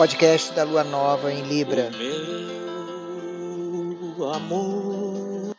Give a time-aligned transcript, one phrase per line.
[0.00, 1.90] podcast da Lua Nova em Libra.
[4.16, 5.54] Meu amor.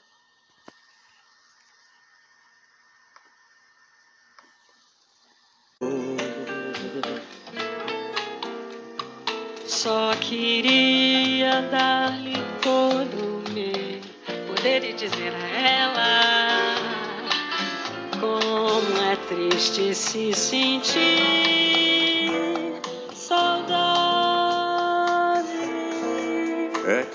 [9.68, 12.34] Só queria dar-lhe
[12.64, 14.02] todo o meu
[14.48, 16.76] poder e dizer a ela
[18.20, 22.11] como é triste se sentir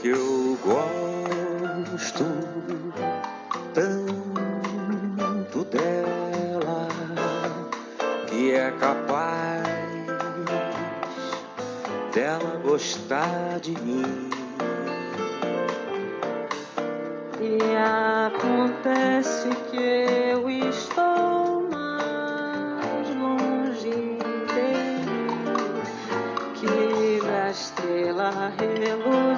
[0.06, 2.24] que eu gosto
[3.74, 6.86] tanto dela
[8.28, 9.66] que é capaz
[12.14, 14.30] dela gostar de mim.
[17.40, 17.58] E
[18.28, 24.18] acontece que eu estou mais longe
[24.54, 25.18] dele
[26.54, 29.35] que a estrela reluzir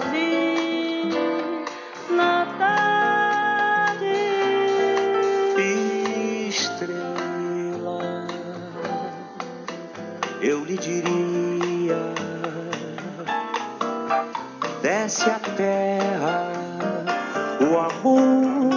[14.82, 16.52] desce a terra,
[17.60, 18.70] o amor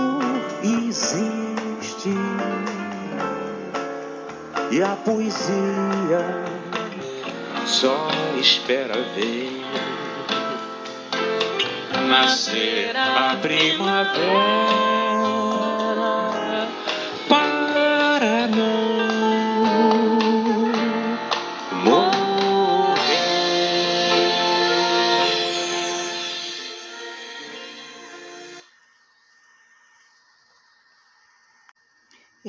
[0.63, 2.13] existe.
[4.71, 6.45] E a poesia
[7.65, 8.07] só
[8.39, 9.61] espera ver
[12.07, 15.10] nascer a primavera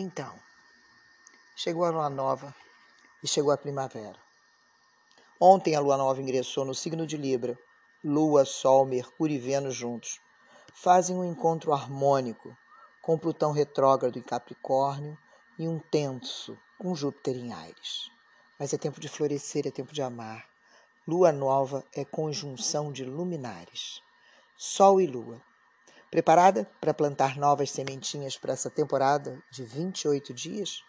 [0.03, 0.36] Então,
[1.55, 2.53] chegou a lua nova
[3.22, 4.19] e chegou a primavera.
[5.41, 7.57] Ontem a lua nova ingressou no signo de Libra.
[8.02, 10.18] Lua, Sol, Mercúrio e Vênus juntos
[10.74, 12.52] fazem um encontro harmônico
[13.01, 15.17] com Plutão retrógrado em Capricórnio
[15.57, 18.11] e um tenso com Júpiter em Ares.
[18.58, 20.45] Mas é tempo de florescer, é tempo de amar.
[21.07, 24.02] Lua nova é conjunção de luminares.
[24.57, 25.41] Sol e Lua.
[26.12, 30.83] Preparada para plantar novas sementinhas para essa temporada de 28 dias?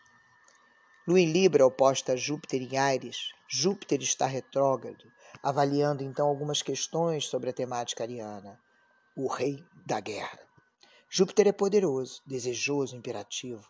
[1.07, 3.29] Lua em Libra oposta a Júpiter em Ares.
[3.47, 5.09] Júpiter está retrógrado,
[5.41, 8.59] avaliando então algumas questões sobre a temática ariana.
[9.16, 10.39] O rei da guerra.
[11.09, 13.66] Júpiter é poderoso, desejoso, imperativo.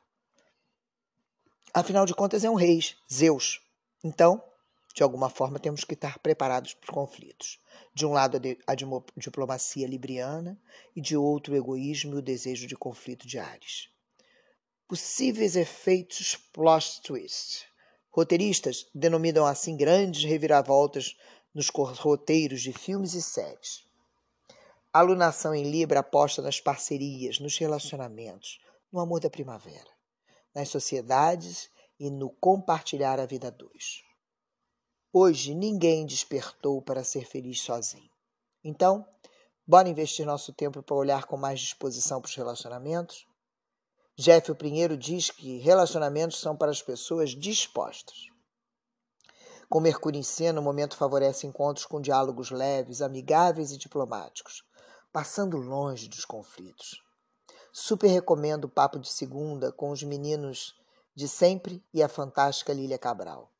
[1.71, 2.79] Afinal de contas, é um rei,
[3.13, 3.61] Zeus.
[4.03, 4.43] Então,
[4.93, 7.59] de alguma forma, temos que estar preparados para os conflitos.
[7.95, 8.75] De um lado, a
[9.17, 10.61] diplomacia libriana
[10.95, 13.89] e de outro, o egoísmo e o desejo de conflito de Ares.
[14.87, 17.65] Possíveis efeitos plot twist.
[18.11, 21.17] Roteiristas denominam assim grandes reviravoltas
[21.51, 23.87] nos roteiros de filmes e séries.
[24.91, 28.59] Alunação em Libra aposta nas parcerias, nos relacionamentos,
[28.91, 29.89] no amor da primavera,
[30.53, 34.03] nas sociedades e no compartilhar a vida a dois.
[35.16, 38.09] Hoje ninguém despertou para ser feliz sozinho.
[38.63, 39.07] Então,
[39.68, 43.28] bora investir nosso tempo para olhar com mais disposição para os relacionamentos?
[44.16, 48.25] Jeff o Pinheiro diz que relacionamentos são para as pessoas dispostas.
[49.69, 54.63] Com Mercúrio em cena, o momento favorece encontros com diálogos leves, amigáveis e diplomáticos,
[55.12, 57.03] passando longe dos conflitos.
[57.72, 60.75] Super recomendo o Papo de Segunda com os meninos
[61.13, 63.52] de sempre e a fantástica Lília Cabral.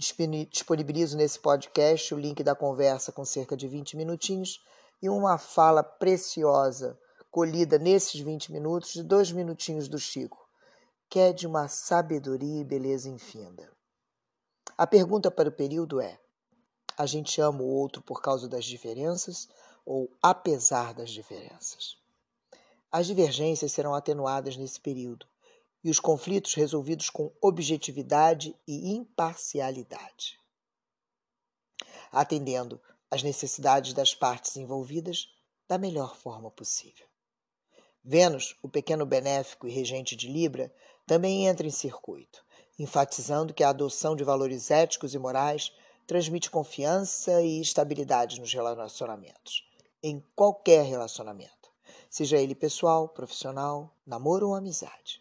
[0.00, 4.64] Disponibilizo nesse podcast o link da conversa com cerca de 20 minutinhos
[5.02, 6.98] e uma fala preciosa
[7.30, 10.48] colhida nesses 20 minutos de dois minutinhos do Chico,
[11.06, 13.70] que é de uma sabedoria e beleza infinda.
[14.78, 16.18] A pergunta para o período é:
[16.96, 19.50] a gente ama o outro por causa das diferenças
[19.84, 21.98] ou apesar das diferenças?
[22.90, 25.26] As divergências serão atenuadas nesse período
[25.82, 30.38] e os conflitos resolvidos com objetividade e imparcialidade.
[32.12, 32.80] Atendendo
[33.10, 35.28] às necessidades das partes envolvidas
[35.68, 37.06] da melhor forma possível.
[38.02, 40.72] Vênus, o pequeno benéfico e regente de Libra,
[41.06, 42.44] também entra em circuito,
[42.78, 45.72] enfatizando que a adoção de valores éticos e morais
[46.06, 49.64] transmite confiança e estabilidade nos relacionamentos,
[50.02, 51.70] em qualquer relacionamento,
[52.08, 55.19] seja ele pessoal, profissional, namoro ou amizade.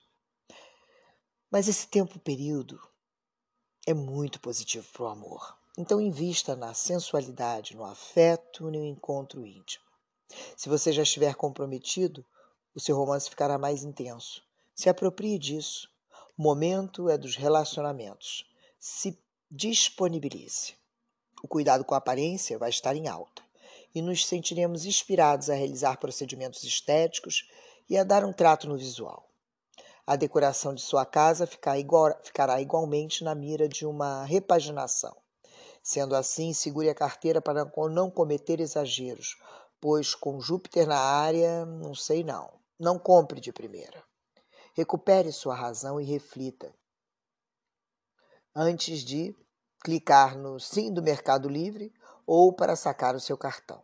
[1.51, 2.79] Mas esse tempo período
[3.87, 5.57] é muito positivo para o amor.
[5.77, 9.85] Então invista na sensualidade, no afeto no encontro íntimo.
[10.55, 12.23] Se você já estiver comprometido,
[12.75, 14.43] o seu romance ficará mais intenso.
[14.75, 15.89] Se aproprie disso.
[16.37, 18.45] O momento é dos relacionamentos.
[18.79, 19.17] Se
[19.49, 20.75] disponibilize.
[21.41, 23.41] O cuidado com a aparência vai estar em alta
[23.95, 27.49] e nos sentiremos inspirados a realizar procedimentos estéticos
[27.89, 29.28] e a dar um trato no visual.
[30.09, 35.15] A decoração de sua casa ficará igualmente na mira de uma repaginação.
[35.83, 39.37] Sendo assim, segure a carteira para não cometer exageros,
[39.79, 42.51] pois com Júpiter na área, não sei não.
[42.79, 44.03] Não compre de primeira.
[44.73, 46.73] Recupere sua razão e reflita.
[48.55, 49.37] Antes de
[49.79, 51.93] clicar no sim do Mercado Livre
[52.25, 53.83] ou para sacar o seu cartão.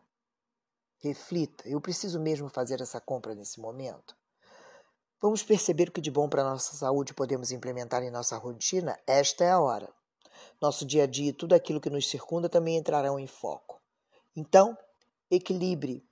[0.97, 4.17] Reflita, eu preciso mesmo fazer essa compra nesse momento?
[5.25, 8.95] Vamos perceber o que de bom para a nossa saúde podemos implementar em nossa rotina?
[9.07, 9.91] Esta é a hora.
[10.61, 13.81] Nosso dia a dia e tudo aquilo que nos circunda também entrarão em foco.
[14.35, 14.77] Então,
[15.31, 16.07] equilibre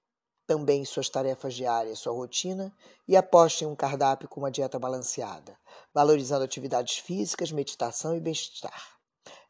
[0.48, 2.76] também suas tarefas diárias, sua rotina
[3.08, 5.60] e aposte em um cardápio com uma dieta balanceada,
[5.94, 8.98] valorizando atividades físicas, meditação e bem-estar.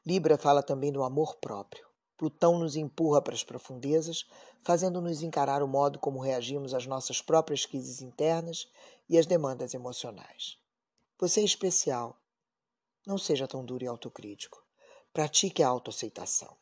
[0.06, 1.93] Libra fala também do amor próprio.
[2.24, 4.26] Plutão nos empurra para as profundezas,
[4.64, 8.72] fazendo-nos encarar o modo como reagimos às nossas próprias crises internas
[9.10, 10.58] e às demandas emocionais.
[11.20, 12.18] Você é especial.
[13.06, 14.64] Não seja tão duro e autocrítico.
[15.12, 16.56] Pratique a autoaceitação.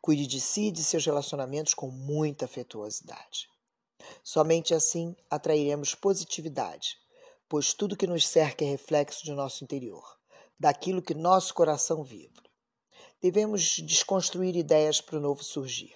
[0.00, 3.48] Cuide de si e de seus relacionamentos com muita afetuosidade.
[4.20, 6.98] Somente assim atrairemos positividade,
[7.48, 10.18] pois tudo que nos cerca é reflexo de nosso interior,
[10.58, 12.50] daquilo que nosso coração vibra.
[13.22, 15.94] Devemos desconstruir ideias para o novo surgir.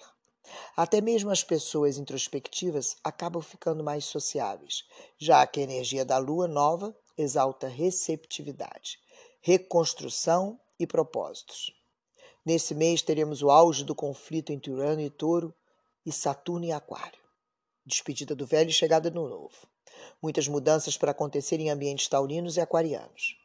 [0.77, 4.85] Até mesmo as pessoas introspectivas acabam ficando mais sociáveis,
[5.17, 8.97] já que a energia da lua nova exalta receptividade,
[9.41, 11.73] reconstrução e propósitos.
[12.45, 15.53] Nesse mês teremos o auge do conflito entre Urano e Touro
[16.05, 17.19] e Saturno e Aquário.
[17.85, 19.67] Despedida do velho e chegada do novo.
[20.21, 23.35] Muitas mudanças para acontecer em ambientes taurinos e aquarianos.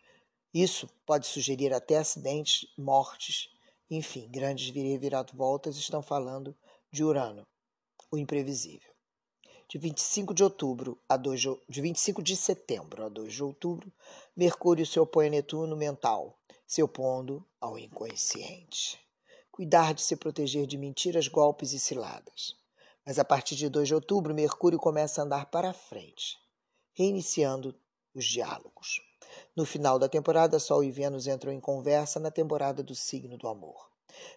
[0.54, 3.50] Isso pode sugerir até acidentes, mortes
[3.96, 6.56] enfim, grandes viravoltas estão falando
[6.90, 7.46] de Urano,
[8.10, 8.90] o imprevisível.
[9.68, 13.92] De 25 de outubro a 2 de, 25 de setembro a 2 de outubro,
[14.34, 18.98] Mercúrio se opõe a Netuno mental, se opondo ao inconsciente.
[19.50, 22.56] Cuidar de se proteger de mentiras, golpes e ciladas.
[23.04, 26.38] Mas a partir de 2 de outubro, Mercúrio começa a andar para frente,
[26.94, 27.78] reiniciando
[28.14, 29.11] os diálogos.
[29.54, 33.48] No final da temporada, Sol e Vênus entram em conversa na temporada do signo do
[33.48, 33.90] amor.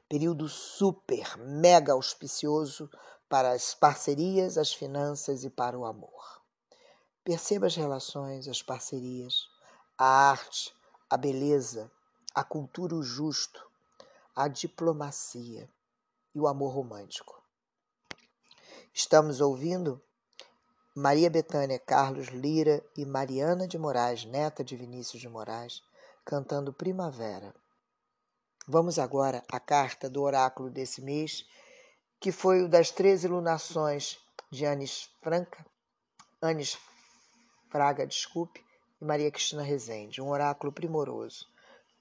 [0.07, 2.89] Período super, mega auspicioso
[3.27, 6.41] para as parcerias, as finanças e para o amor.
[7.23, 9.47] Perceba as relações, as parcerias,
[9.97, 10.73] a arte,
[11.09, 11.91] a beleza,
[12.33, 13.65] a cultura, o justo,
[14.35, 15.69] a diplomacia
[16.33, 17.41] e o amor romântico.
[18.93, 20.01] Estamos ouvindo
[20.97, 25.83] Maria Bethânia Carlos Lira e Mariana de Moraes, neta de Vinícius de Moraes,
[26.23, 27.53] cantando Primavera.
[28.65, 31.45] Vamos agora à carta do oráculo desse mês,
[32.17, 34.17] que foi o das 13 lunações
[34.49, 35.65] de Anis Franca,
[36.41, 36.77] Anis
[37.69, 38.63] Fraga, desculpe,
[39.01, 41.45] e Maria Cristina Rezende, um oráculo primoroso,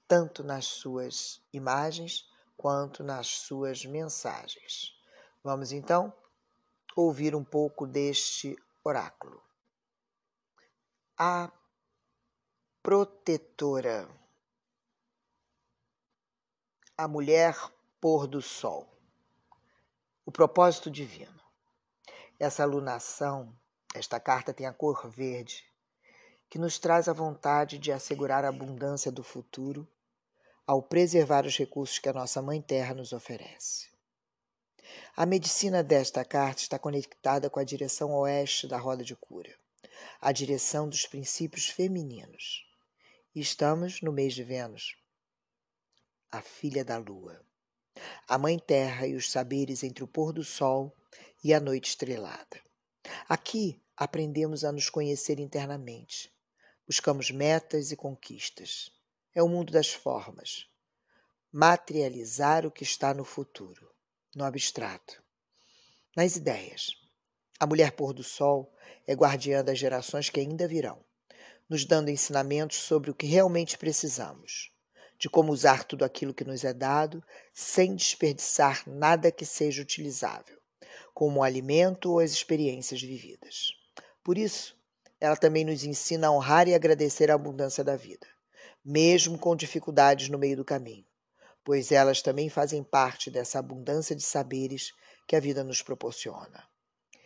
[0.07, 2.25] tanto nas suas imagens
[2.55, 4.93] quanto nas suas mensagens.
[5.43, 6.13] Vamos então
[6.95, 8.55] ouvir um pouco deste
[8.87, 9.41] Oráculo.
[11.17, 11.51] A
[12.83, 14.07] protetora.
[16.95, 17.55] A mulher
[17.99, 18.87] pôr do sol.
[20.23, 21.41] O propósito divino.
[22.39, 23.57] Essa alunação,
[23.95, 25.65] esta carta tem a cor verde,
[26.47, 29.87] que nos traz a vontade de assegurar a abundância do futuro
[30.67, 33.94] ao preservar os recursos que a nossa Mãe Terra nos oferece.
[35.15, 39.57] A medicina desta carta está conectada com a direção oeste da roda de cura,
[40.19, 42.65] a direção dos princípios femininos.
[43.33, 44.97] Estamos no mês de Vênus,
[46.29, 47.41] a filha da lua,
[48.27, 50.93] a mãe terra e os saberes entre o pôr do sol
[51.41, 52.61] e a noite estrelada.
[53.29, 56.29] Aqui aprendemos a nos conhecer internamente.
[56.85, 58.91] Buscamos metas e conquistas.
[59.33, 60.67] É o mundo das formas.
[61.51, 63.94] Materializar o que está no futuro
[64.35, 65.23] no abstrato,
[66.13, 66.91] nas ideias.
[67.57, 68.69] A mulher pôr do sol
[69.07, 70.99] é guardiã das gerações que ainda virão,
[71.69, 74.73] nos dando ensinamentos sobre o que realmente precisamos,
[75.17, 77.23] de como usar tudo aquilo que nos é dado
[77.53, 80.59] sem desperdiçar nada que seja utilizável,
[81.13, 83.71] como o alimento ou as experiências vividas.
[84.21, 84.77] Por isso,
[85.17, 88.27] ela também nos ensina a honrar e agradecer a abundância da vida,
[88.83, 91.05] mesmo com dificuldades no meio do caminho
[91.65, 94.93] pois elas também fazem parte dessa abundância de saberes
[95.27, 96.63] que a vida nos proporciona.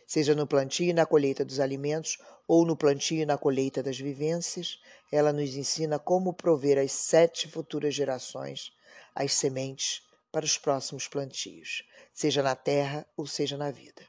[0.08, 2.18] Seja no plantio e na colheita dos alimentos
[2.48, 4.80] ou no plantio e na colheita das vivências,
[5.12, 8.72] ela nos ensina como prover às sete futuras gerações
[9.14, 14.02] as sementes para os próximos plantios, seja na terra ou seja na vida.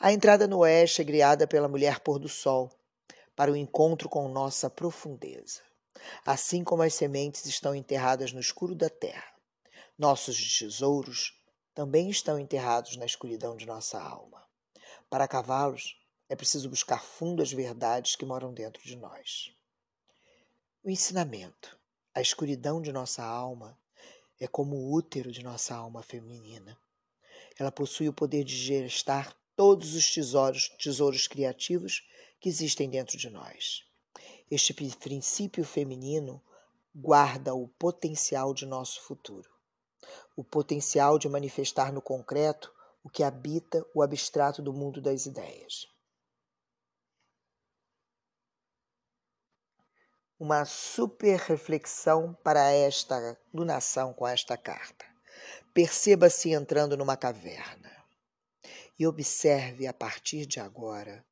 [0.00, 2.70] A entrada no oeste é criada pela mulher pôr do sol,
[3.36, 5.67] para o encontro com nossa profundeza.
[6.24, 9.34] Assim como as sementes estão enterradas no escuro da terra,
[9.98, 11.38] nossos tesouros
[11.74, 14.46] também estão enterrados na escuridão de nossa alma.
[15.08, 15.96] Para cavá-los,
[16.28, 19.54] é preciso buscar fundo as verdades que moram dentro de nós.
[20.82, 21.78] O ensinamento,
[22.14, 23.78] a escuridão de nossa alma,
[24.40, 26.78] é como o útero de nossa alma feminina.
[27.58, 32.06] Ela possui o poder de gestar todos os tesouros, tesouros criativos
[32.40, 33.87] que existem dentro de nós.
[34.50, 36.42] Este princípio feminino
[36.94, 39.50] guarda o potencial de nosso futuro,
[40.34, 45.86] o potencial de manifestar no concreto o que habita o abstrato do mundo das ideias.
[50.38, 55.04] Uma super reflexão para esta lunação com esta carta.
[55.74, 57.90] Perceba-se entrando numa caverna
[58.98, 61.22] e observe a partir de agora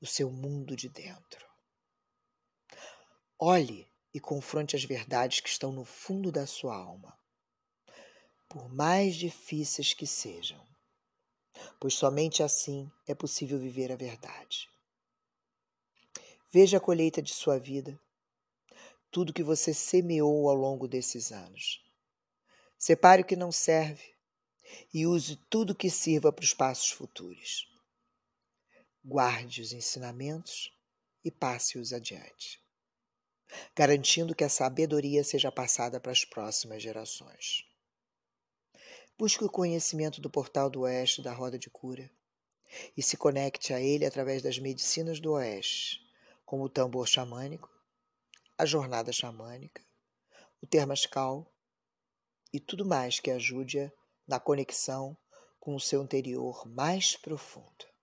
[0.00, 1.53] o seu mundo de dentro.
[3.38, 7.18] Olhe e confronte as verdades que estão no fundo da sua alma,
[8.48, 10.64] por mais difíceis que sejam,
[11.80, 14.70] pois somente assim é possível viver a verdade.
[16.50, 18.00] Veja a colheita de sua vida,
[19.10, 21.84] tudo que você semeou ao longo desses anos.
[22.78, 24.14] Separe o que não serve
[24.92, 27.68] e use tudo que sirva para os passos futuros.
[29.04, 30.72] Guarde os ensinamentos
[31.24, 32.63] e passe-os adiante,
[33.74, 37.64] garantindo que a sabedoria seja passada para as próximas gerações.
[39.16, 42.10] Busque o conhecimento do Portal do Oeste da Roda de Cura
[42.96, 46.00] e se conecte a ele através das medicinas do Oeste,
[46.44, 47.70] como o tambor xamânico,
[48.58, 49.84] a jornada xamânica,
[50.60, 51.50] o termascal
[52.52, 53.92] e tudo mais que ajude-a
[54.26, 55.16] na conexão
[55.60, 57.93] com o seu interior mais profundo.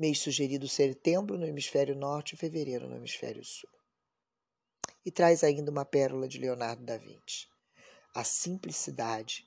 [0.00, 3.68] Mês sugerido setembro no hemisfério norte e fevereiro no hemisfério sul.
[5.04, 7.46] E traz ainda uma pérola de Leonardo da Vinci.
[8.14, 9.46] A simplicidade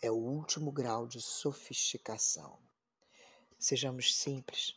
[0.00, 2.56] é o último grau de sofisticação.
[3.58, 4.76] Sejamos simples,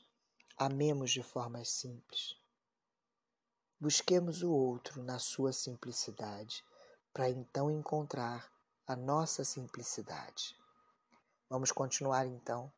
[0.58, 2.36] amemos de forma simples.
[3.79, 6.65] Busquemos o outro na sua simplicidade,
[7.13, 8.51] para então encontrar
[8.88, 10.58] a nossa simplicidade.
[11.48, 12.74] Vamos continuar então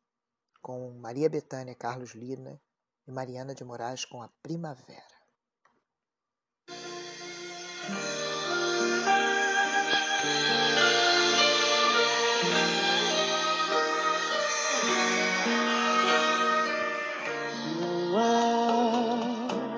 [0.66, 2.60] com Maria Bethânia, Carlos Lina
[3.06, 5.00] e Mariana de Moraes com a Primavera.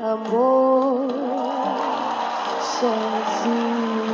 [0.00, 1.11] Há amor
[2.80, 4.09] sozinho.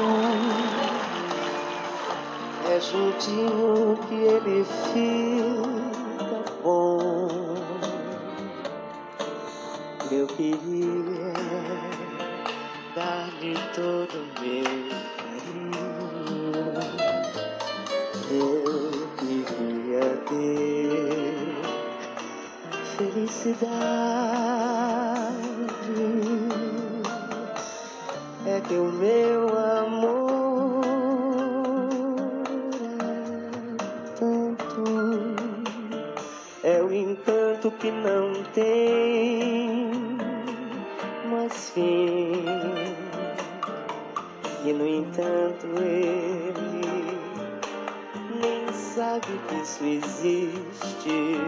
[2.69, 5.74] É juntinho que ele fica
[6.65, 7.29] bom.
[10.11, 11.35] Eu queria
[12.97, 14.65] dar-lhe todo o meu
[15.19, 15.89] carinho.
[18.31, 21.55] Eu queria ter
[22.97, 23.75] felicidade.
[28.47, 29.34] É que o meu
[37.81, 39.91] que não tem
[41.31, 42.45] mais fim.
[44.65, 47.19] E no entanto ele
[48.41, 51.39] nem sabe que isso existe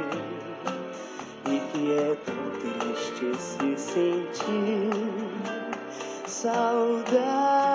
[1.47, 5.37] e que é tão triste se sentir
[6.27, 7.66] saudade,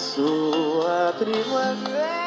[0.00, 2.19] sua primavera.